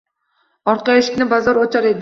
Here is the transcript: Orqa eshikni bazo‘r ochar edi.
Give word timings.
Orqa 0.73 0.97
eshikni 1.03 1.29
bazo‘r 1.37 1.65
ochar 1.67 1.83
edi. 1.83 1.89